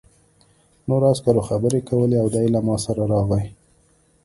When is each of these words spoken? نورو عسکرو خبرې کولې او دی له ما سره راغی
نورو 0.87 1.05
عسکرو 1.13 1.41
خبرې 1.49 1.79
کولې 1.89 2.17
او 2.21 2.27
دی 2.33 2.45
له 2.53 2.59
ما 2.67 2.75
سره 2.85 3.03
راغی 3.13 3.45